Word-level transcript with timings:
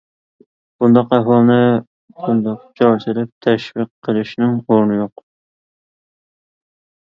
بۇنداق 0.83 1.11
ئەھۋالنى 1.17 1.57
بۇنداق 2.23 2.65
جار 2.83 2.97
سېلىپ 3.05 3.31
تەشۋىق 3.49 3.93
قىلىشنىڭ 4.09 4.59
ئورنى 4.65 5.01
يوق. 5.05 5.27